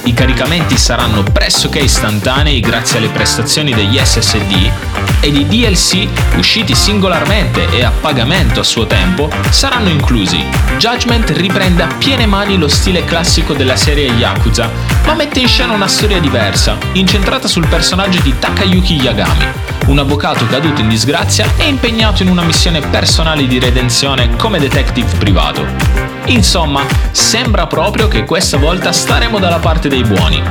I 0.05 0.13
caricamenti 0.13 0.77
saranno 0.77 1.23
pressoché 1.23 1.79
istantanei 1.79 2.61
grazie 2.61 2.99
alle 2.99 3.09
prestazioni 3.09 3.73
degli 3.73 3.99
SSD 4.01 4.71
ed 5.21 5.35
i 5.35 5.45
DLC 5.47 6.07
usciti 6.37 6.75
singolarmente 6.75 7.69
e 7.69 7.83
a 7.83 7.91
pagamento 8.01 8.59
a 8.59 8.63
suo 8.63 8.85
tempo 8.87 9.29
saranno 9.49 9.89
inclusi. 9.89 10.43
Judgment 10.77 11.29
riprende 11.31 11.83
a 11.83 11.87
piene 11.97 12.25
mani 12.25 12.57
lo 12.57 12.67
stile 12.67 13.05
classico 13.05 13.53
della 13.53 13.75
serie 13.75 14.11
Yakuza, 14.11 14.69
ma 15.05 15.13
mette 15.13 15.39
in 15.39 15.47
scena 15.47 15.73
una 15.73 15.87
storia 15.87 16.19
diversa, 16.19 16.77
incentrata 16.93 17.47
sul 17.47 17.67
personaggio 17.67 18.21
di 18.21 18.33
Takayuki 18.37 18.95
Yagami, 18.95 19.45
un 19.87 19.99
avvocato 19.99 20.45
caduto 20.47 20.81
in 20.81 20.89
disgrazia 20.89 21.45
e 21.57 21.67
impegnato 21.67 22.23
in 22.23 22.29
una 22.29 22.43
missione 22.43 22.81
personale 22.81 23.47
di 23.47 23.59
redenzione 23.59 24.35
come 24.35 24.59
detective 24.59 25.15
privato. 25.17 25.65
Insomma, 26.25 26.83
sembra 27.11 27.67
proprio 27.67 28.07
che 28.07 28.25
questa 28.25 28.57
volta 28.57 28.91
staremo 28.91 29.39
dalla 29.39 29.59
parte 29.59 29.89
dei 29.89 30.03
buoni. 30.03 30.41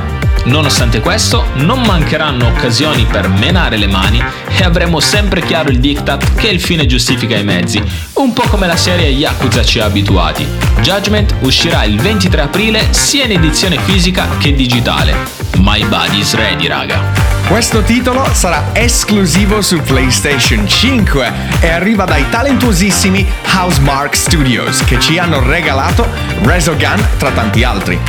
Nonostante 0.45 1.01
questo, 1.01 1.45
non 1.55 1.81
mancheranno 1.81 2.47
occasioni 2.47 3.05
per 3.05 3.29
menare 3.29 3.77
le 3.77 3.87
mani 3.87 4.23
e 4.47 4.63
avremo 4.63 4.99
sempre 4.99 5.41
chiaro 5.41 5.69
il 5.69 5.79
diktat 5.79 6.35
che 6.35 6.47
il 6.47 6.59
fine 6.59 6.85
giustifica 6.85 7.37
i 7.37 7.43
mezzi, 7.43 7.81
un 8.13 8.33
po' 8.33 8.43
come 8.49 8.67
la 8.67 8.75
serie 8.75 9.07
Yakuza 9.07 9.63
ci 9.63 9.79
ha 9.79 9.85
abituati. 9.85 10.47
Judgment 10.81 11.35
uscirà 11.41 11.83
il 11.83 11.99
23 11.99 12.41
aprile 12.41 12.87
sia 12.91 13.25
in 13.25 13.31
edizione 13.31 13.77
fisica 13.79 14.27
che 14.39 14.53
digitale. 14.53 15.15
My 15.57 15.85
body's 15.85 16.33
ready, 16.33 16.67
raga. 16.67 17.40
Questo 17.51 17.81
titolo 17.81 18.25
sarà 18.31 18.69
esclusivo 18.71 19.61
su 19.61 19.81
PlayStation 19.81 20.65
5 20.65 21.33
e 21.59 21.69
arriva 21.69 22.05
dai 22.05 22.23
talentuosissimi 22.29 23.29
Housemark 23.53 24.15
Studios 24.15 24.85
che 24.85 24.97
ci 25.01 25.17
hanno 25.17 25.45
regalato 25.45 26.07
Resogun 26.43 27.05
tra 27.17 27.29
tanti 27.31 27.65
altri. 27.65 27.99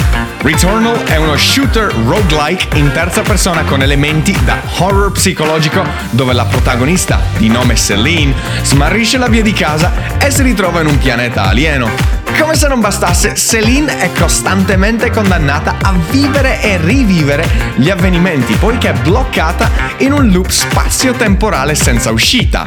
Returnal 0.43 1.03
è 1.03 1.17
uno 1.17 1.37
shooter 1.37 1.93
roguelike 1.93 2.79
in 2.79 2.93
terza 2.93 3.23
persona 3.23 3.65
con 3.65 3.83
elementi 3.83 4.33
da 4.45 4.63
horror 4.79 5.11
psicologico 5.11 5.85
dove 6.11 6.35
la 6.35 6.45
protagonista, 6.45 7.21
di 7.37 7.49
nome 7.49 7.75
Celine, 7.75 8.33
smarrisce 8.63 9.19
la 9.19 9.27
via 9.27 9.43
di 9.43 9.53
casa 9.53 10.19
e 10.19 10.31
si 10.31 10.43
ritrova 10.43 10.83
in 10.83 10.87
un 10.87 10.99
pianeta 10.99 11.49
alieno. 11.49 12.12
Come 12.43 12.57
se 12.57 12.67
non 12.67 12.81
bastasse, 12.81 13.37
Celine 13.37 13.99
è 13.99 14.11
costantemente 14.19 15.13
condannata 15.13 15.77
a 15.81 15.93
vivere 16.11 16.61
e 16.61 16.77
rivivere 16.77 17.49
gli 17.77 17.89
avvenimenti 17.89 18.55
poiché 18.55 18.91
è 18.91 18.95
bloccata 18.95 19.71
in 19.99 20.13
un 20.13 20.29
loop 20.29 20.49
spazio-temporale 20.49 21.77
senza 21.77 22.11
uscita. 22.11 22.65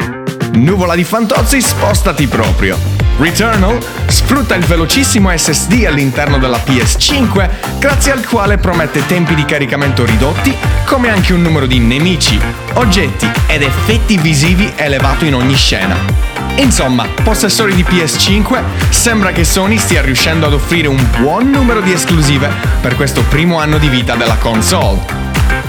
Nuvola 0.53 0.95
di 0.95 1.03
fantozzi, 1.03 1.59
spostati 1.59 2.25
proprio. 2.27 2.77
Returnal 3.17 3.77
sfrutta 4.07 4.55
il 4.55 4.63
velocissimo 4.63 5.29
SSD 5.35 5.83
all'interno 5.85 6.37
della 6.37 6.61
PS5, 6.65 7.49
grazie 7.77 8.13
al 8.13 8.25
quale 8.25 8.57
promette 8.57 9.05
tempi 9.05 9.35
di 9.35 9.43
caricamento 9.43 10.05
ridotti, 10.05 10.55
come 10.85 11.09
anche 11.09 11.33
un 11.33 11.41
numero 11.41 11.65
di 11.65 11.79
nemici, 11.79 12.39
oggetti 12.75 13.29
ed 13.47 13.61
effetti 13.61 14.17
visivi 14.17 14.71
elevato 14.77 15.25
in 15.25 15.35
ogni 15.35 15.55
scena. 15.55 16.34
Insomma, 16.57 17.07
possessori 17.23 17.75
di 17.75 17.83
PS5, 17.83 18.63
sembra 18.89 19.31
che 19.31 19.43
Sony 19.43 19.77
stia 19.77 20.01
riuscendo 20.01 20.45
ad 20.45 20.53
offrire 20.53 20.87
un 20.87 21.05
buon 21.19 21.49
numero 21.49 21.81
di 21.81 21.91
esclusive 21.91 22.49
per 22.81 22.95
questo 22.95 23.23
primo 23.23 23.59
anno 23.59 23.77
di 23.77 23.89
vita 23.89 24.15
della 24.15 24.37
console. 24.37 24.99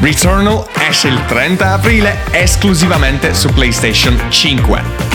Returnal 0.01 0.65
esce 0.89 1.09
il 1.09 1.21
30 1.27 1.73
aprile 1.73 2.25
esclusivamente 2.31 3.35
su 3.35 3.49
PlayStation 3.49 4.19
5. 4.29 5.06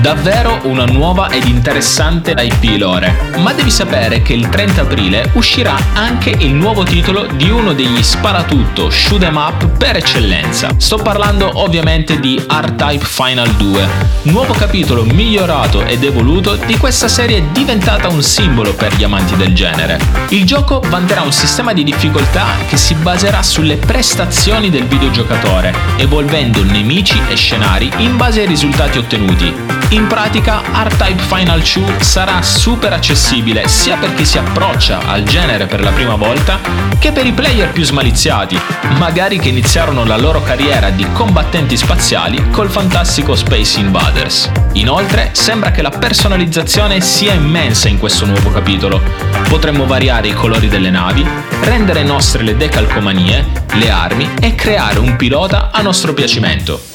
Davvero 0.00 0.60
una 0.62 0.84
nuova 0.84 1.28
ed 1.28 1.44
interessante 1.44 2.32
IP 2.38 2.78
lore, 2.78 3.32
ma 3.38 3.52
devi 3.52 3.70
sapere 3.70 4.22
che 4.22 4.32
il 4.32 4.48
30 4.48 4.82
aprile 4.82 5.28
uscirà 5.34 5.76
anche 5.94 6.30
il 6.30 6.54
nuovo 6.54 6.84
titolo 6.84 7.26
di 7.26 7.50
uno 7.50 7.72
degli 7.72 8.00
sparatutto 8.00 8.90
shoot 8.90 9.24
'em 9.24 9.34
up 9.34 9.66
per 9.76 9.96
eccellenza. 9.96 10.70
Sto 10.76 10.98
parlando 10.98 11.50
ovviamente 11.60 12.20
di 12.20 12.40
R-Type 12.48 13.04
Final 13.04 13.50
2, 13.56 13.88
nuovo 14.22 14.52
capitolo 14.52 15.02
migliorato 15.02 15.84
ed 15.84 16.04
evoluto 16.04 16.54
di 16.54 16.76
questa 16.76 17.08
serie 17.08 17.50
diventata 17.50 18.06
un 18.08 18.22
simbolo 18.22 18.74
per 18.74 18.94
gli 18.94 19.02
amanti 19.02 19.34
del 19.34 19.52
genere. 19.52 19.98
Il 20.28 20.44
gioco 20.44 20.80
vanterà 20.86 21.22
un 21.22 21.32
sistema 21.32 21.72
di 21.72 21.82
difficoltà 21.82 22.46
che 22.68 22.76
si 22.76 22.94
baserà 22.94 23.42
sulle 23.42 23.76
prestazioni 23.76 24.70
del 24.70 24.84
videogiocatore, 24.84 25.74
evolvendo 25.96 26.62
nemici 26.62 27.20
e 27.28 27.34
scenari 27.34 27.90
in 27.96 28.16
base 28.16 28.42
ai 28.42 28.46
risultati 28.46 28.98
ottenuti. 28.98 29.78
In 29.90 30.06
pratica 30.06 30.60
R-Type 30.60 31.22
Final 31.22 31.62
2 31.62 32.02
sarà 32.02 32.42
super 32.42 32.92
accessibile 32.92 33.66
sia 33.68 33.96
per 33.96 34.14
chi 34.14 34.26
si 34.26 34.36
approccia 34.36 35.00
al 35.06 35.22
genere 35.22 35.64
per 35.64 35.80
la 35.82 35.92
prima 35.92 36.14
volta 36.14 36.60
che 36.98 37.10
per 37.10 37.24
i 37.24 37.32
player 37.32 37.70
più 37.70 37.84
smaliziati, 37.84 38.60
magari 38.98 39.38
che 39.38 39.48
iniziarono 39.48 40.04
la 40.04 40.18
loro 40.18 40.42
carriera 40.42 40.90
di 40.90 41.06
combattenti 41.12 41.74
spaziali 41.74 42.50
col 42.50 42.68
fantastico 42.68 43.34
Space 43.34 43.80
Invaders. 43.80 44.50
Inoltre 44.72 45.30
sembra 45.32 45.70
che 45.70 45.80
la 45.80 45.88
personalizzazione 45.90 47.00
sia 47.00 47.32
immensa 47.32 47.88
in 47.88 47.98
questo 47.98 48.26
nuovo 48.26 48.50
capitolo. 48.50 49.00
Potremmo 49.48 49.86
variare 49.86 50.28
i 50.28 50.34
colori 50.34 50.68
delle 50.68 50.90
navi, 50.90 51.26
rendere 51.62 52.02
nostre 52.02 52.42
le 52.42 52.58
decalcomanie, 52.58 53.64
le 53.72 53.90
armi 53.90 54.28
e 54.38 54.54
creare 54.54 54.98
un 54.98 55.16
pilota 55.16 55.70
a 55.72 55.80
nostro 55.80 56.12
piacimento. 56.12 56.87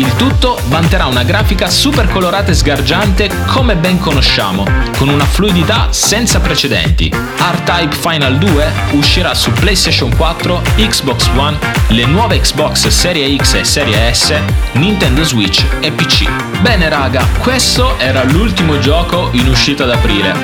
Il 0.00 0.16
tutto 0.16 0.58
vanterà 0.68 1.04
una 1.04 1.24
grafica 1.24 1.68
super 1.68 2.08
colorata 2.08 2.52
e 2.52 2.54
sgargiante 2.54 3.28
come 3.48 3.76
ben 3.76 3.98
conosciamo, 3.98 4.64
con 4.96 5.10
una 5.10 5.26
fluidità 5.26 5.88
senza 5.90 6.40
precedenti. 6.40 7.12
R-Type 7.12 7.94
Final 7.94 8.38
2 8.38 8.72
uscirà 8.92 9.34
su 9.34 9.50
PlayStation 9.52 10.16
4, 10.16 10.62
Xbox 10.76 11.28
One, 11.36 11.58
le 11.88 12.06
nuove 12.06 12.40
Xbox 12.40 12.88
Serie 12.88 13.36
X 13.36 13.52
e 13.52 13.64
Serie 13.64 14.14
S, 14.14 14.32
Nintendo 14.72 15.22
Switch 15.22 15.62
e 15.80 15.92
PC. 15.92 16.26
Bene 16.62 16.88
raga, 16.88 17.26
questo 17.38 17.98
era 17.98 18.24
l'ultimo 18.24 18.78
gioco 18.78 19.28
in 19.32 19.48
uscita 19.48 19.82
ad 19.82 19.90
aprile. 19.90 20.34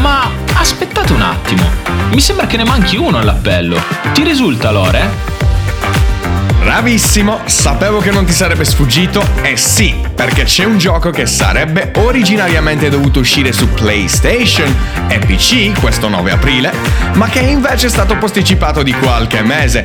Ma 0.00 0.30
aspettate 0.52 1.14
un 1.14 1.22
attimo, 1.22 1.66
mi 2.10 2.20
sembra 2.20 2.46
che 2.46 2.58
ne 2.58 2.64
manchi 2.64 2.98
uno 2.98 3.16
all'appello. 3.16 3.82
Ti 4.12 4.22
risulta 4.22 4.70
Lore? 4.70 5.31
Bravissimo, 6.62 7.40
sapevo 7.46 7.98
che 7.98 8.10
non 8.10 8.24
ti 8.24 8.32
sarebbe 8.32 8.64
sfuggito 8.64 9.22
e 9.42 9.56
sì, 9.56 9.94
perché 10.14 10.44
c'è 10.44 10.64
un 10.64 10.78
gioco 10.78 11.10
che 11.10 11.26
sarebbe 11.26 11.90
originariamente 11.96 12.88
dovuto 12.88 13.20
uscire 13.20 13.52
su 13.52 13.68
PlayStation 13.68 14.74
e 15.08 15.18
PC 15.18 15.78
questo 15.80 16.08
9 16.08 16.30
aprile, 16.30 16.72
ma 17.14 17.28
che 17.28 17.40
invece 17.40 17.88
è 17.88 17.90
stato 17.90 18.16
posticipato 18.16 18.82
di 18.82 18.92
qualche 18.92 19.42
mese. 19.42 19.84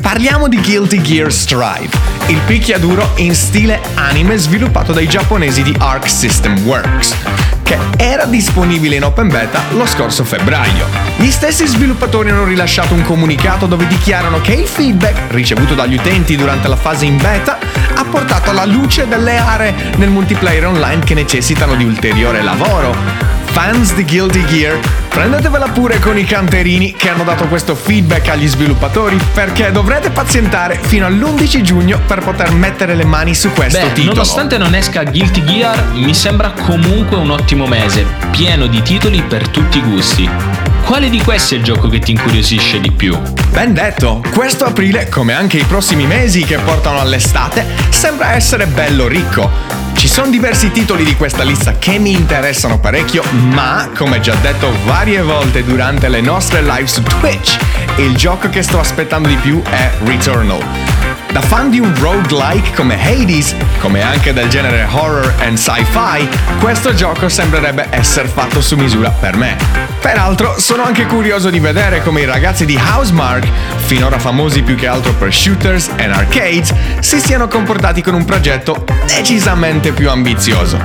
Parliamo 0.00 0.46
di 0.46 0.60
Guilty 0.60 1.00
Gear 1.00 1.32
Strive, 1.32 1.90
il 2.26 2.38
picchiaduro 2.46 3.12
in 3.16 3.34
stile 3.34 3.80
anime 3.94 4.36
sviluppato 4.36 4.92
dai 4.92 5.08
giapponesi 5.08 5.62
di 5.62 5.74
Arc 5.78 6.08
System 6.08 6.58
Works 6.64 7.39
che 7.70 7.78
era 7.96 8.24
disponibile 8.24 8.96
in 8.96 9.04
open 9.04 9.28
beta 9.28 9.62
lo 9.70 9.86
scorso 9.86 10.24
febbraio. 10.24 10.86
Gli 11.18 11.30
stessi 11.30 11.66
sviluppatori 11.66 12.30
hanno 12.30 12.44
rilasciato 12.44 12.94
un 12.94 13.02
comunicato 13.02 13.66
dove 13.66 13.86
dichiarano 13.86 14.40
che 14.40 14.54
il 14.54 14.66
feedback 14.66 15.32
ricevuto 15.32 15.74
dagli 15.74 15.94
utenti 15.94 16.34
durante 16.34 16.66
la 16.66 16.74
fase 16.74 17.04
in 17.04 17.16
beta 17.16 17.58
ha 17.94 18.04
portato 18.04 18.50
alla 18.50 18.64
luce 18.64 19.06
delle 19.06 19.36
aree 19.36 19.74
nel 19.98 20.10
multiplayer 20.10 20.66
online 20.66 21.04
che 21.04 21.14
necessitano 21.14 21.76
di 21.76 21.84
ulteriore 21.84 22.42
lavoro 22.42 23.30
fans 23.52 23.94
di 23.94 24.04
Guilty 24.04 24.44
Gear, 24.46 24.78
prendetevela 25.10 25.68
pure 25.68 25.98
con 25.98 26.16
i 26.16 26.24
canterini 26.24 26.94
che 26.94 27.08
hanno 27.10 27.24
dato 27.24 27.48
questo 27.48 27.74
feedback 27.74 28.28
agli 28.28 28.48
sviluppatori 28.48 29.18
perché 29.34 29.70
dovrete 29.72 30.10
pazientare 30.10 30.78
fino 30.80 31.04
all'11 31.04 31.60
giugno 31.60 32.00
per 32.06 32.20
poter 32.20 32.52
mettere 32.52 32.94
le 32.94 33.04
mani 33.04 33.34
su 33.34 33.50
questo 33.50 33.80
Beh, 33.80 33.92
titolo. 33.92 34.14
Nonostante 34.14 34.56
non 34.56 34.74
esca 34.74 35.02
Guilty 35.02 35.44
Gear, 35.44 35.92
mi 35.94 36.14
sembra 36.14 36.52
comunque 36.52 37.16
un 37.16 37.30
ottimo 37.30 37.66
mese, 37.66 38.06
pieno 38.30 38.66
di 38.66 38.80
titoli 38.82 39.20
per 39.22 39.48
tutti 39.48 39.78
i 39.78 39.82
gusti. 39.82 40.49
Quale 40.90 41.08
di 41.08 41.22
questi 41.22 41.54
è 41.54 41.58
il 41.58 41.62
gioco 41.62 41.86
che 41.86 42.00
ti 42.00 42.10
incuriosisce 42.10 42.80
di 42.80 42.90
più? 42.90 43.16
Ben 43.52 43.72
detto, 43.72 44.24
questo 44.34 44.64
aprile, 44.64 45.08
come 45.08 45.34
anche 45.34 45.56
i 45.56 45.62
prossimi 45.62 46.04
mesi 46.04 46.42
che 46.42 46.58
portano 46.58 46.98
all'estate, 46.98 47.64
sembra 47.90 48.32
essere 48.32 48.66
bello 48.66 49.06
ricco. 49.06 49.48
Ci 49.94 50.08
sono 50.08 50.30
diversi 50.30 50.72
titoli 50.72 51.04
di 51.04 51.14
questa 51.14 51.44
lista 51.44 51.78
che 51.78 52.00
mi 52.00 52.10
interessano 52.10 52.80
parecchio, 52.80 53.22
ma 53.30 53.88
come 53.96 54.18
già 54.18 54.34
detto 54.34 54.74
varie 54.84 55.22
volte 55.22 55.62
durante 55.62 56.08
le 56.08 56.20
nostre 56.20 56.60
live 56.60 56.88
su 56.88 57.04
Twitch, 57.04 57.56
il 57.98 58.16
gioco 58.16 58.48
che 58.48 58.62
sto 58.62 58.80
aspettando 58.80 59.28
di 59.28 59.36
più 59.36 59.62
è 59.62 59.92
Returnal. 60.02 60.99
Da 61.32 61.40
fan 61.40 61.70
di 61.70 61.78
un 61.78 61.94
roguelike 61.96 62.72
come 62.74 62.98
Hades, 63.00 63.54
come 63.78 64.02
anche 64.02 64.32
del 64.32 64.48
genere 64.48 64.84
horror 64.90 65.32
and 65.42 65.56
sci-fi, 65.56 66.28
questo 66.58 66.92
gioco 66.92 67.28
sembrerebbe 67.28 67.86
essere 67.90 68.26
fatto 68.26 68.60
su 68.60 68.76
misura 68.76 69.10
per 69.10 69.36
me. 69.36 69.56
Peraltro, 70.00 70.58
sono 70.58 70.82
anche 70.82 71.06
curioso 71.06 71.48
di 71.48 71.60
vedere 71.60 72.02
come 72.02 72.22
i 72.22 72.24
ragazzi 72.24 72.66
di 72.66 72.76
Housemark, 72.76 73.46
finora 73.76 74.18
famosi 74.18 74.62
più 74.62 74.74
che 74.74 74.88
altro 74.88 75.12
per 75.14 75.32
shooters 75.32 75.90
and 75.98 76.12
arcades, 76.12 76.74
si 76.98 77.20
siano 77.20 77.46
comportati 77.46 78.02
con 78.02 78.14
un 78.14 78.24
progetto 78.24 78.84
decisamente 79.06 79.92
più 79.92 80.10
ambizioso. 80.10 80.78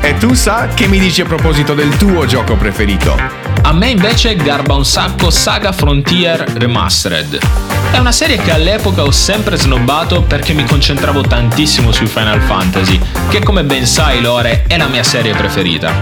E 0.00 0.16
tu 0.16 0.32
sa 0.32 0.68
che 0.72 0.86
mi 0.86 0.98
dici 0.98 1.20
a 1.20 1.26
proposito 1.26 1.74
del 1.74 1.94
tuo 1.98 2.24
gioco 2.24 2.56
preferito? 2.56 3.18
A 3.60 3.72
me 3.74 3.90
invece 3.90 4.36
garba 4.36 4.74
un 4.74 4.86
sacco 4.86 5.28
Saga 5.28 5.72
Frontier 5.72 6.46
Remastered. 6.54 7.73
È 7.94 7.98
una 7.98 8.10
serie 8.10 8.38
che 8.38 8.50
all'epoca 8.50 9.04
ho 9.04 9.12
sempre 9.12 9.56
snobbato 9.56 10.22
perché 10.22 10.52
mi 10.52 10.64
concentravo 10.64 11.20
tantissimo 11.20 11.92
sui 11.92 12.08
Final 12.08 12.40
Fantasy, 12.40 13.00
che 13.28 13.38
come 13.38 13.62
ben 13.62 13.86
sai 13.86 14.20
Lore 14.20 14.64
è 14.66 14.76
la 14.76 14.88
mia 14.88 15.04
serie 15.04 15.32
preferita. 15.32 15.92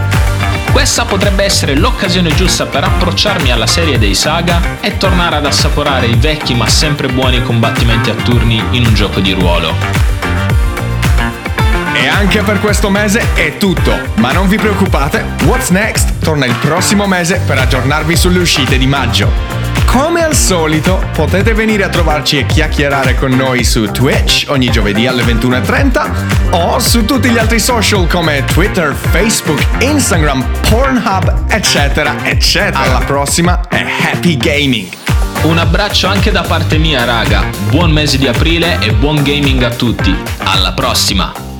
Questa 0.73 1.05
potrebbe 1.05 1.45
essere 1.45 1.77
l'occasione 1.77 2.35
giusta 2.35 2.65
per 2.65 2.85
approcciarmi 2.85 3.53
alla 3.53 3.67
serie 3.67 3.99
dei 3.99 4.15
saga 4.15 4.81
e 4.81 4.97
tornare 4.97 5.37
ad 5.37 5.45
assaporare 5.45 6.07
i 6.07 6.15
vecchi 6.15 6.55
ma 6.55 6.67
sempre 6.67 7.09
buoni 7.09 7.43
combattimenti 7.43 8.09
a 8.09 8.15
turni 8.15 8.65
in 8.71 8.87
un 8.87 8.95
gioco 8.95 9.21
di 9.21 9.33
ruolo. 9.33 9.75
E 11.93 12.07
anche 12.09 12.41
per 12.41 12.59
questo 12.59 12.89
mese 12.89 13.35
è 13.35 13.59
tutto, 13.59 13.95
ma 14.15 14.33
non 14.33 14.49
vi 14.49 14.57
preoccupate, 14.57 15.27
What's 15.45 15.69
Next 15.69 16.21
torna 16.21 16.47
il 16.47 16.55
prossimo 16.55 17.07
mese 17.07 17.43
per 17.45 17.59
aggiornarvi 17.59 18.17
sulle 18.17 18.39
uscite 18.39 18.79
di 18.79 18.87
maggio. 18.87 19.62
Come 19.93 20.25
al 20.25 20.35
solito, 20.35 21.05
potete 21.13 21.53
venire 21.53 21.85
a 21.85 21.91
trovarci 21.91 22.39
e 22.39 22.47
chiacchierare 22.47 23.15
con 23.15 23.31
noi 23.33 23.63
su 23.63 23.91
Twitch 23.91 24.47
ogni 24.49 24.71
giovedì 24.71 25.07
alle 25.07 25.23
21.30 25.23 26.53
o 26.53 26.79
su 26.79 27.05
tutti 27.05 27.29
gli 27.29 27.37
altri 27.37 27.59
social 27.59 28.07
come 28.09 28.43
Twitter, 28.47 28.95
Facebook, 28.95 29.63
Instagram, 29.83 30.47
Pornhub, 30.71 31.45
eccetera, 31.47 32.25
eccetera. 32.25 32.79
Alla 32.79 33.05
prossima 33.05 33.61
e 33.69 33.85
happy 34.11 34.39
gaming! 34.39 34.89
Un 35.43 35.59
abbraccio 35.59 36.07
anche 36.07 36.31
da 36.31 36.41
parte 36.41 36.79
mia 36.79 37.05
raga, 37.05 37.45
buon 37.69 37.91
mese 37.91 38.17
di 38.17 38.27
aprile 38.27 38.79
e 38.81 38.95
buon 38.95 39.23
gaming 39.23 39.63
a 39.63 39.71
tutti. 39.71 40.17
Alla 40.45 40.73
prossima! 40.73 41.52